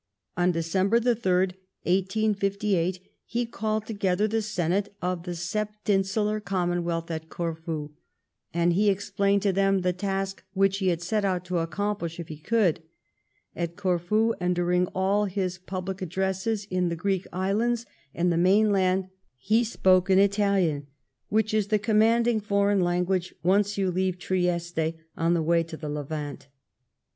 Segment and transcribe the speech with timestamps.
[0.35, 1.51] On December the third,
[1.83, 7.91] 1858, he called together the Senate of the Septinsular Commonwealth at Corfu,
[8.51, 12.29] and he explained to them the task which he had set out to accomplish if
[12.29, 12.81] he could.
[13.55, 19.07] At Corfu, and during all his public addresses in the Greek islands and the mainland,
[19.37, 20.87] he spoke in Italian,
[21.29, 25.89] which is the commanding foreign language once you leave Trieste on the way to the
[25.89, 26.47] Levant.